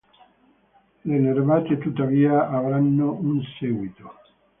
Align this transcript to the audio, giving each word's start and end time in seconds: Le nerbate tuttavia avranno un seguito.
Le 1.05 1.19
nerbate 1.19 1.77
tuttavia 1.77 2.49
avranno 2.49 3.11
un 3.13 3.39
seguito. 3.59 4.11